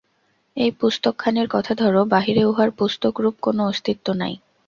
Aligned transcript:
এই 0.57 0.71
পুস্তকখানির 0.79 1.47
কথা 1.47 1.73
ধর, 1.75 1.95
বাহিরে 2.05 2.43
উহার 2.45 2.69
পুস্তকরূপ 2.71 3.35
কোন 3.41 3.57
অস্তিত্ব 3.65 4.07
নাই। 4.13 4.33